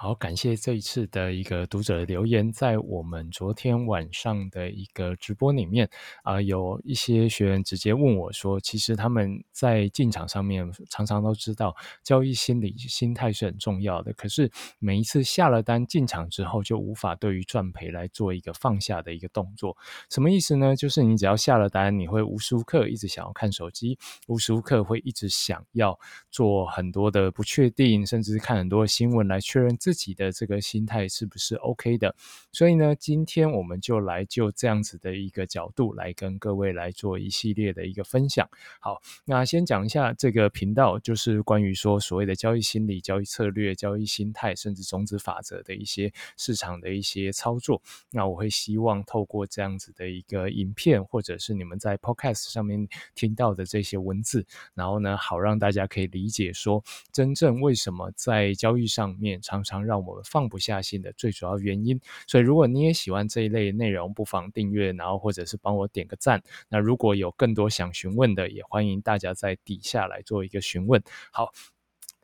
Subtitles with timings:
[0.00, 5.90] 好，感谢这一次的一个读者的留言，在我们昨天晚上的一个直播里面
[6.22, 11.74] 啊，有一些学员直接问我说，其实他们在进场上面常常都知道
[12.04, 14.48] 交易心理心态是很重要的，可是
[14.78, 19.76] 每一次下了单进场之后，就无法对于赚赔来做一个放下的一个动作。
[20.08, 20.76] 什么意思呢？
[20.76, 25.98] 就是你只要下了单，你会无时无刻一直想要看手机，无时无刻会一直想要
[26.30, 29.76] 做很多的不确定，甚至是看很多的新闻来确认。
[29.88, 32.14] 自己的这个心态是不是 OK 的？
[32.52, 38.46] 所以呢，今天我们就来就这样子的一个角度来跟各位来做一系列的一个分享。
[38.80, 47.80] 好，那先讲一下这个频道，就是关于说所谓的交易心理、交易策略、交易心态，甚至种子法则的一些市场的一些操作。
[48.10, 54.44] 那我会希望透过这样子的一个影片，或者是你们在 Podcast 上面听到的这些文字，
[54.74, 66.42] 然后呢，好让大家可以理解说，真正为什么在交易上面常常让我们放不下心的最主要原因，所以如果你也喜欢这一类内容，不妨订阅，然后或者是帮我点个赞。
[66.68, 71.02] 那如果有更多想询问的，也欢迎大家在底下来做一个询问。
[71.32, 71.52] 好。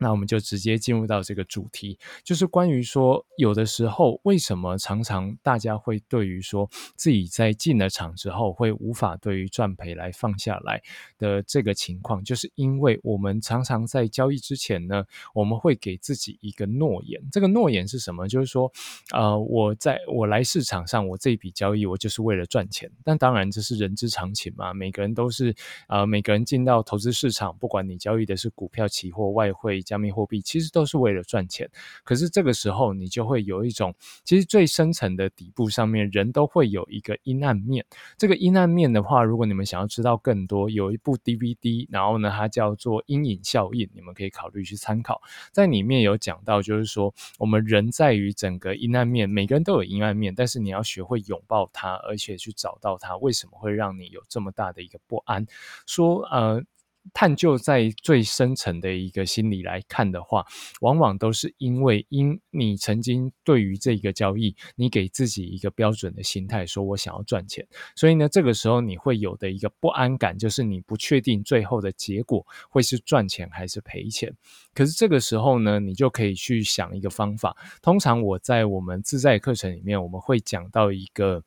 [0.04, 10.82] 那我们就直接进入到这个主题，就是关于说，有的时候为什么常常大家会对于说自己在进了场之后，会无法对于赚赔来放下来
[11.16, 17.18] 的这个情况，就是因为我们常常在交易之前呢，我们会给自己一个诺言。
[17.32, 18.28] 这个诺言是什么？
[18.28, 18.70] 就是说，
[19.10, 22.90] 呃，我在我来市场上，我这一笔交易我就是为了赚钱。
[23.02, 25.54] 但当然这是人之常情嘛，每个人都是，
[25.88, 29.82] 呃，每个人进到投资市场，不管你交易的是股票、期货、外汇。
[29.93, 31.70] 加加密货币其实都是为了赚钱，
[32.02, 37.86] 可是这个时候你就会有一种，其实最深层的底部上面人都会有一个阴暗面。
[38.18, 45.22] 这个阴暗面的话，如果你们想要知道更多，有一部 DVD，然后呢，它叫做《阴影效应》，你们可以考虑去参考。
[45.52, 55.46] 在里面有讲到，就是说我们人在于整个阴暗面，每个人都有阴暗面，但是你要学会拥抱它，而且去找到它为什么会让你有这么大的一个不安。
[55.86, 56.64] 说呃。
[57.12, 60.46] 探究在最深层的一个心理来看的话，
[60.80, 74.34] 往往都是因为因你曾经对于这个交易，你给自己一个标准的心态，说我想要赚钱，所以呢，这个时候你会有的一个不安感，就是你不确定最后的结果会是赚钱还是赔钱。
[74.72, 77.56] 可是这个时候呢，你就可以去想一个方法。
[77.82, 81.44] 通常我在我们自在课程里面，我们会讲到一个。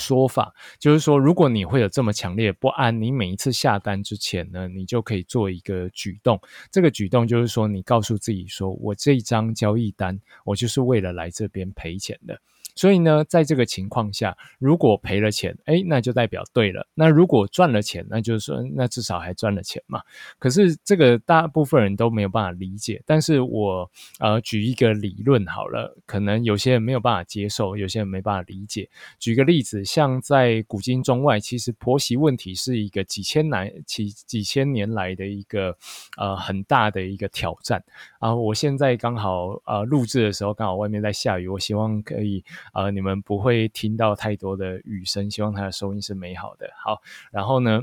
[0.00, 6.40] 说法就是说，如果你会有这么强烈不安，你每一次下单之前呢，你就可以做一个举动。
[6.70, 12.40] 这个举动就是说，你告诉自己说：“我这一张交易单，我就是为了来这边赔钱的。”
[12.74, 16.86] 所以呢，在这个情况下，如果赔了钱，哎，那就代表对了。
[16.94, 20.00] 那如果赚了钱，那就是说，那至少还赚了钱嘛。
[20.38, 23.00] 可是这个大部分人都没有办法理解。
[23.06, 28.90] 但是我呃举一个理论好了，可能有些人没有办法接受，有些人没办法理解。
[29.20, 35.76] 举个例子，像在古今中外，其实婆媳问题是一个几千来几几千年来的一个
[36.16, 37.84] 呃很大的一个挑战
[38.18, 38.34] 啊。
[38.34, 42.44] 我现在刚好呃录制的时候，刚好外面在下雨，我希望可以。
[42.72, 46.70] 呃，你们不会听到太多的雨声，希望它的收音是美好的。
[46.82, 47.82] 好，然后呢，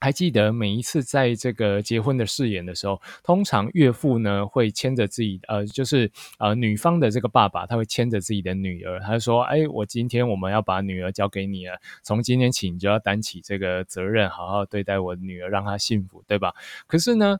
[0.00, 16.54] 还记得每一次在这个结婚的誓言的时候，通常岳父呢会牵着自己，呃，就是呃女方的这个爸爸，他会牵着自己的女儿，他说：“哎，我今天我们要把女儿交给你了，从今天起你就要担起这个责任，好好对待我女儿，让她幸福，对吧？”
[16.88, 17.38] 可是呢，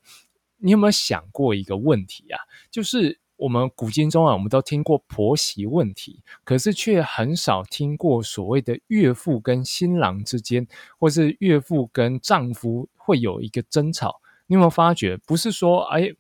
[0.59, 2.39] 你有没有想过一个问题啊？
[2.71, 3.22] 就是。
[3.43, 10.67] 我们古今中外，我们都听过婆媳问题，可是却很少听过所谓的岳父跟新郎之间，
[10.99, 14.21] 或是岳父跟丈夫会有一个争吵。
[14.47, 15.17] 你有没有发觉？
[15.27, 16.13] 不是说，哎。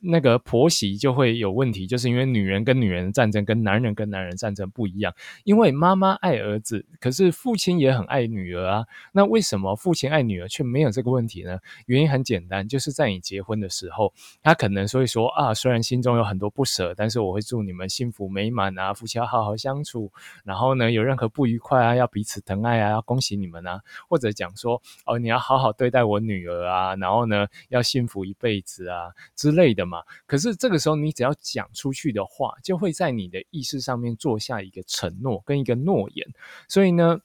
[0.00, 5.12] 那个婆媳就会有问题，就是因为女人跟女人的战争跟男人跟男人战争不一样。
[5.42, 8.86] 因为妈妈爱儿子，可是父亲也很爱女儿啊。
[9.10, 11.58] 那为什么父亲爱女儿却没有这个问题呢？
[11.86, 14.14] 原因很简单，就是在你结婚的时候，
[14.44, 20.12] 他可能所以说啊，虽然心中有很多不舍，但是我会祝你们幸福美满啊，夫妻要好好相处。
[20.44, 29.63] 然后呢，有任何不愉快啊，要彼此疼爱啊，要恭喜你们啊，或者讲说哦，你要好好对待我女儿啊，然后呢，要幸福一辈子啊之类。
[29.64, 30.02] 对的嘛？
[30.26, 36.28] 可是这个时候，你只要讲出去的话，就会在你的意识上面做下一个承诺跟一个诺言。
[36.68, 37.18] 所以呢，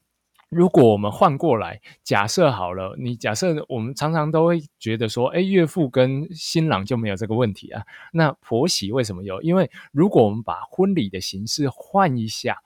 [0.47, 7.83] 如果我们换过来假设好了，你假设我们常常都会觉得说，哎，岳父跟新郎就没有这个问题啊？
[8.13, 9.41] 那婆媳为什么有？
[9.41, 12.61] 因为如果我们把婚礼的形式换一下，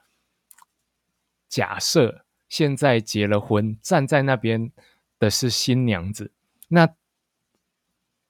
[1.50, 4.72] 假设现在结了婚，站在那边
[5.18, 6.32] 的是新娘子，
[6.68, 6.94] 那。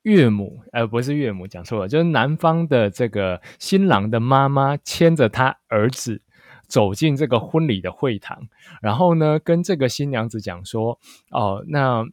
[0.04, 6.22] 岳母，呃，不是岳母，讲错了，就是男方的这个新郎的妈妈牵着他儿子
[6.68, 8.48] 走进这个婚礼的会堂，
[8.82, 11.00] 然后呢，跟这个新娘子讲说，
[11.32, 12.06] 哦，那。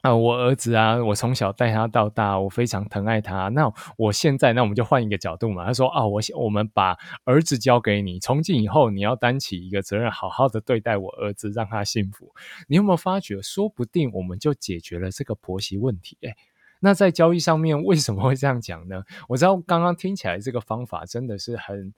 [0.00, 3.48] 啊，我儿子啊，我从小带他到大，我非常疼爱他。
[3.48, 5.66] 那我现在，那我们就换一个角度嘛。
[5.66, 12.32] 他说啊，我我们把儿子交给你，从今以后你要担起一个责任，好好的对待我儿子，让他幸福。
[12.68, 16.16] 你有没有发觉，说不定我们就解决了这个婆媳问题？
[16.20, 16.32] 诶
[16.80, 19.02] 那在交易上面为什么会这样讲呢？
[19.28, 21.92] 我知道刚刚听起来这个方法真的是很，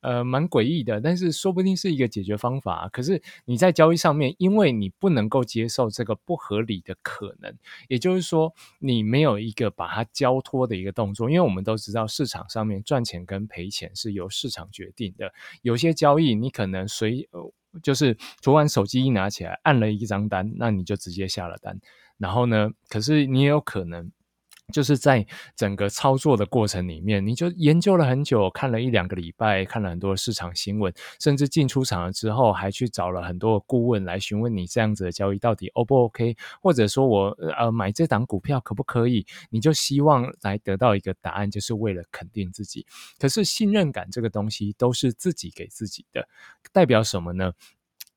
[0.00, 2.88] 呃，蛮诡异的，但是说不定是一个解决方法。
[2.92, 7.56] 可是你在交易上面，因为你不能够接受这个不合理的可能，
[7.88, 11.30] 也就是说你没有一个把它交托的一个动作。
[11.30, 17.28] 因为我们都知道市场上面赚钱跟赔钱是由市场决定的，有些交易你可能随
[17.82, 21.80] 就是昨晚手机一拿起来按了一张单，那你就直接下了单，
[22.18, 24.10] 然后呢，可是你也有可能。
[24.72, 25.24] 就是在
[25.54, 37.28] 整个操作的过程里面，你就研究了很久，看了一两个礼拜，看了很多市场新闻，甚至进出场了之后，还去找了很多顾问来询问你这样子的交易到底 O 不 OK，或者说我
[37.58, 39.24] 呃买这档股票可不可以？
[39.50, 42.84] 你就希望来得到一个答案，就是为了肯定自己。
[43.18, 46.28] 可是信任感这个东西都是自己给自己的，
[46.72, 47.52] 代表什么呢？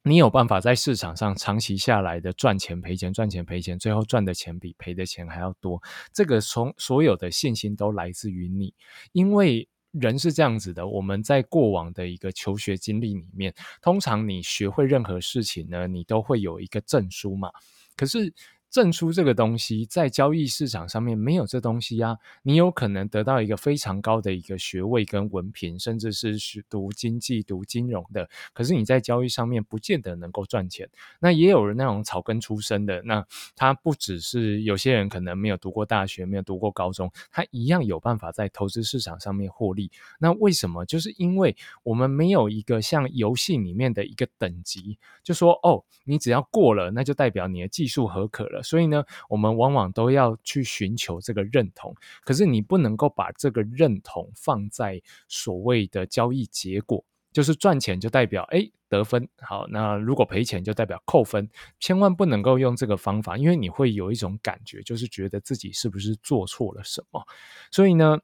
[0.03, 5.81] 你有办法在市场上长期下来的赚钱赔钱赚钱赔钱，最后赚的钱比赔的钱还要多。
[6.13, 8.73] 这个从所有的信心都来自于你，
[9.11, 10.87] 因为人是这样子的。
[10.87, 17.51] 我们在过往的一个求学经历里面，通常你学会任何事情呢，你都会有一个证书嘛。
[17.95, 18.33] 可是。
[18.69, 30.87] 证书这个东西在交易市场上面没有这东西啊，你有可能得到一个非常高的一个学位跟文凭，甚至是是读经济、读金融的，可是你在交易上面不见得能够赚钱。
[31.19, 33.25] 那也有人那种草根出身的，那
[33.55, 39.91] 他不只是有些人可能没有读过大学，没有读过高中，他一样有办法在投资市场上面获利。
[40.19, 40.85] 那为什么？
[40.85, 48.58] 就是因为我们没有一个像游戏里面的一个等级，就说哦，你只要过了，那就代表你的技术合可了。
[48.63, 67.23] 所以呢，我们往往都要去寻求这个认同，可是你不能够把这个认同放在所谓的交易结果，就是赚钱就代表哎得分好，那如果赔钱就代表扣分，千万不能够用这个方法，因为你会有一种感觉，就是觉得自己是不是做错了什么，
[67.71, 68.19] 所以呢。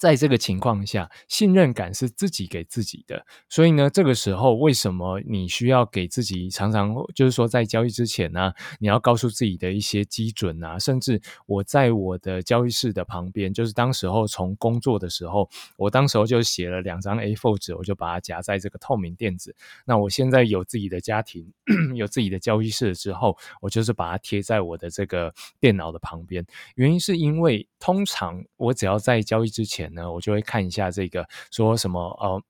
[0.00, 19.54] 在这个情况下，信任感是自己给自己的，所以呢，这个时候为什么你需要给自己常常就是说在交易之前呢，你要告诉自己的一些基准啊，甚至我在我的交易室的旁边，就是当时候从工作的时候，我当时候就写了两张 A4 纸，我就把它夹在这个透明垫子。
[19.84, 21.52] 那我现在有自己的家庭，
[21.94, 26.44] 有自己的交易室之后，我就是把它贴在我的这个电脑的旁边。
[26.74, 29.83] 原因是因为通常我只要在交易之前。
[29.92, 32.42] 呢，我就会看一下这个说什么呃，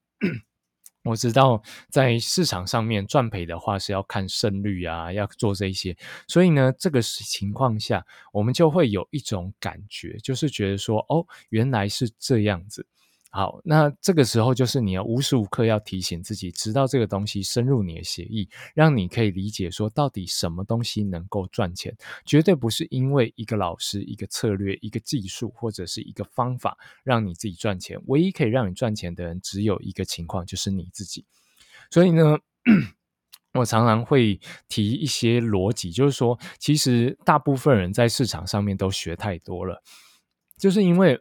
[1.03, 5.95] 我知道在市场上面赚赔的话是要看胜率啊，要做这些，
[6.27, 12.87] 所以呢，这个情况下我们就会有一种感觉，就是觉得说哦，原来是这样子。
[13.35, 21.93] 好，那这个时候就是你要无时无刻要提醒自己，直到这个东西深入你的协议，让你可以理解说到底什么东西能够赚钱，
[22.25, 27.99] 绝对不是因为一个老师、一个策略、一个技术或者是一个方法让你自己赚钱。
[28.05, 31.25] 唯一可以让你赚钱的人，只有一个情况，就是你自己。
[31.91, 32.37] 所以呢，
[33.51, 34.39] 我常常会
[34.69, 39.83] 提一些逻辑，就是说，其实大部分人在市场上面都学太多了，
[40.57, 41.19] 就是因为。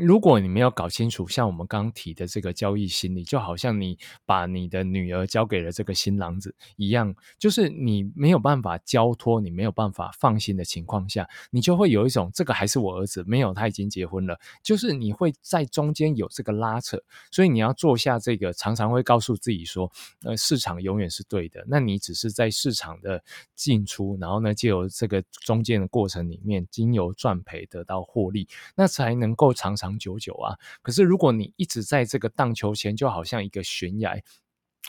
[0.00, 16.96] 如果你没有搞清楚，像我们刚提的这个交易心理，就好像你把你的女儿交给了这个新郎子一样，就是你没有办法交托，你没有办法放心的情况下，你就会有一种这个还是我儿子，没有他已经结婚了，就是你会在中间有这个拉扯，
[17.32, 19.90] 所以你要做下这个，常常会告诉自己说，
[20.22, 23.20] 呃，市场永远是对的，那你只是在市场的
[23.56, 29.87] 进出，然后呢，借由这个中间的过程里面，经由赚赔得到获利，那才能够常常。
[29.88, 30.52] 长久久啊！
[30.82, 34.20] 可是如果你一直在这个荡秋千，就好像一个悬崖。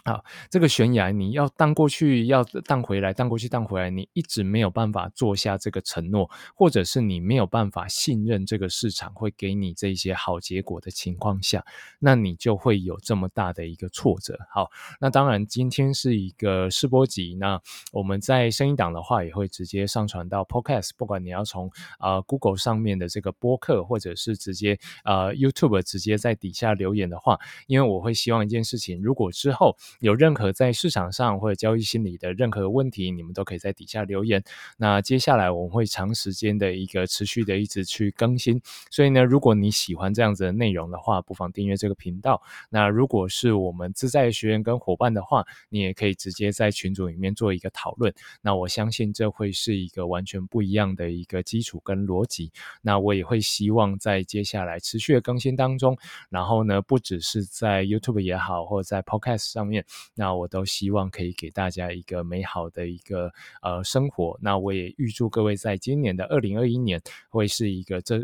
[0.06, 11.66] 好，这个悬崖你要荡过去，要荡回来，荡过去，荡回来，你一直没有办法做下这个承诺，或者是你没有办法信任这个市场会给你这些好结果的情况下，
[12.00, 14.40] 那你就会有这么大的一个挫折。
[14.50, 27.38] 好，那当然今天是一个试播集，那我们在声音档的话也会直接上传到 Podcast，不管你要从啊 Google 上面的这个播客，或者是直接啊 YouTube 直接在底下留言的话，
[27.68, 29.76] 因为我会希望一件事情，如果之后。
[30.00, 34.44] 有任何在市场上或者交易心理的任何问题，你们都可以在底下留言。
[34.78, 42.42] 那接下来我们会长时间的一个持续的一直去更新，所以呢，如果你喜欢这样子的内容的话，不妨订阅这个频道。
[42.70, 48.14] 那如果是我们自在学员跟伙伴的话，你也可以直接在群组里面做一个讨论。
[48.42, 52.52] 那我相信这会是一个完全不一样的一个基础跟逻辑。
[52.82, 55.98] 那我也会希望在接下来持续的更新当中，
[56.30, 59.86] 然后呢，不只是在 YouTube 也好，或者在 Podcast 上面，
[60.16, 64.38] 那我都希望可以给大家一个美好的一个呃生活。
[64.42, 67.00] 那我也预祝各位在今年的二零二一年
[67.30, 68.20] 会是一个这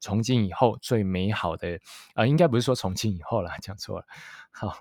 [0.00, 1.78] 从今以后最美好的
[2.14, 4.06] 啊，应该不是说从今以后了，讲错了，
[4.50, 4.78] 好。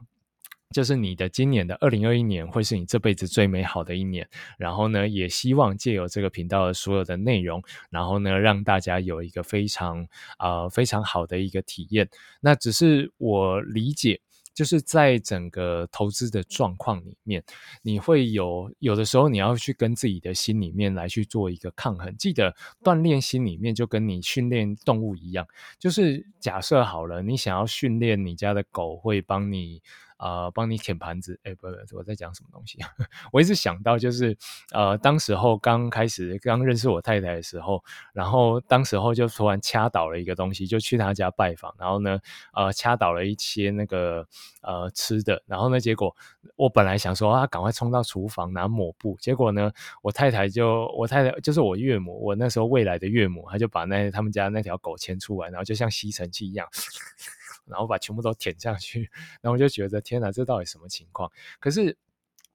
[0.73, 4.27] 就是你的今年的二零二一年会是你这辈子最美好的一年，
[4.57, 10.07] 然后呢，也希望借由这个频道的所有的内容，然后呢，让大家有一个非常
[10.39, 12.09] 啊非常好的一个体验。
[12.41, 14.19] 那只是我理解。
[14.53, 17.43] 就是在整个投资的状况里面，
[17.81, 22.15] 你会有有的时候你要去跟自己的心里面来去做一个抗衡。
[22.17, 25.47] 记得锻炼心里面就跟你训练动物一样，
[25.79, 29.81] 就是假设好了，你想要训练你家的狗会帮你。
[30.23, 32.79] 啊，帮你舔盘子，哎，不不，我在讲什么东西？
[33.33, 34.37] 我一直想到就是，
[34.71, 42.19] 呃，当时候刚开始刚认识我太太的时候，然后当时候就突然掐倒了一个东西，就去他家拜访，然后呢，
[42.53, 44.25] 呃，掐倒了一些那个
[44.61, 46.15] 呃吃的，然后呢，结果
[46.55, 56.65] 我本来想说啊，赶快冲到厨房拿抹布，结果呢，我太太就我太太就是我岳母，我那时候未来的岳母，她就把那他们家那条狗牵出来，然后就像吸尘器一样。
[57.65, 59.09] 然后把全部都舔下去，
[59.41, 61.31] 然后我就觉得天哪，这到底什么情况？
[61.59, 61.97] 可是。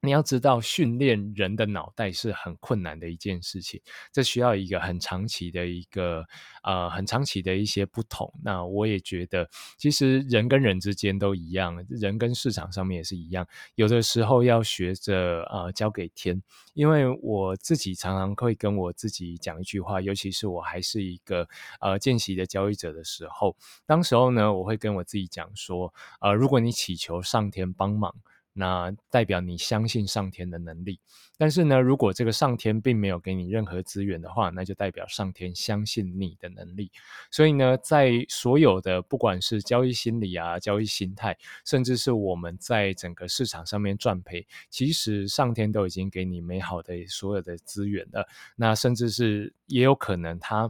[0.01, 3.81] 你要知道，训练人的脑袋是很困难的一件事情，
[4.13, 6.25] 这需要一个很长期的一个
[6.63, 8.33] 呃很长期的一些不同。
[8.41, 16.41] 那我也觉得，其实人跟人之间都一样，人跟市场上面也是一样，有的时候要学着呃交给天。
[16.73, 21.45] 因为我自己常常会跟我自己讲一句话，尤其是我还是一个
[21.81, 28.15] 呃见习的交易者的时候，当时候呢，我会跟我自己讲说，呃，如果你祈求上天帮忙。
[28.59, 30.99] 那代表你相信上天的能力，
[31.37, 36.91] 但是呢，如果这个上天并没有给你任何资源的话，那就代表上天相信你的能力。
[37.31, 48.27] 所以呢，在所有的不管是交易心理啊、交易心态，甚至是我们在整个市场上面赚赔，其实上天都已经给你美好的所有的资源了。
[48.57, 50.69] 那甚至是也有可能他。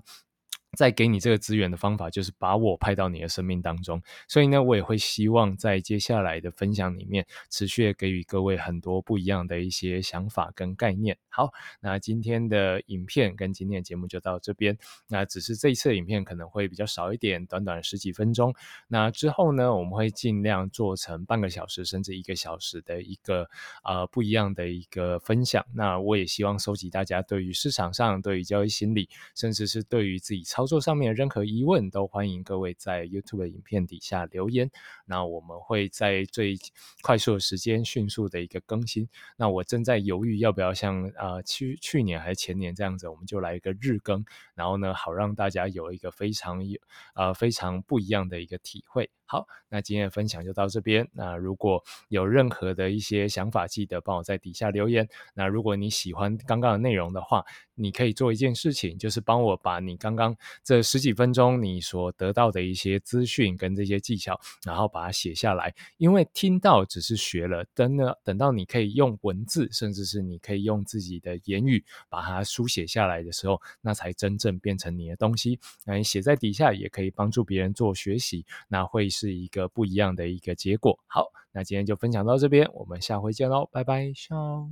[0.78, 4.02] 在给你这个资源的方法，就是把我派到你的生命当中。
[4.28, 11.18] 所以呢，我也会希望在接下来的分享里面，持续给予各位很多不一样的一些想法跟概念。
[11.30, 14.78] 好，那今天的影片跟今天的节目就到这边。
[15.08, 18.54] 那只是这一次的影片可能会比较少一点，短短十几分钟。
[18.88, 23.50] 那之后呢，我们会尽量做成半个小时甚至一个小时的一个
[23.84, 25.66] 呃不一样的一个分享。
[25.74, 34.70] 那我也希望收集大家对于市场上、对于交易心理，甚至是对于自己操操作上面任何疑问，都欢迎各位在 YouTube 的影片底下留言。
[35.06, 36.58] 那我们会在最
[37.01, 39.08] 快速的时间迅速的一个更新。
[39.38, 46.78] 那我正在犹豫要不要像啊去去年还是前年这样子，我们就来一个日更，然后呢，好让大家有一个非常有
[47.16, 49.10] 呃非常不一样的一个体会。
[49.31, 51.07] 好，那今天的分享就到这边。
[51.13, 55.07] 那如果有任何的一些想法，记得帮我在底下留言。
[55.36, 57.45] 那如果你喜欢刚刚的内容的话，
[57.75, 65.75] 你可以做一件事情，就是帮我把你刚刚这十几分钟你所得到的一些资讯跟这些技巧，然后把它写下来。
[65.98, 75.59] 因为听到只是学了，等呢等到你可以用文字，甚至是你可以用自己的言语把它书写下来的时候，那才真正变成你的东西。
[75.86, 79.07] 那你写在底下也可以帮助别人做学习，那会。
[79.20, 80.98] 是一个不一样的一个结果。
[81.08, 84.70] 好，那今天就分享到这边，我们下回见喽，拜拜，笑。